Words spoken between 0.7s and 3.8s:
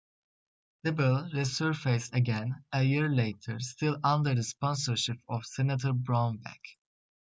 The bill resurfaced again, a year later,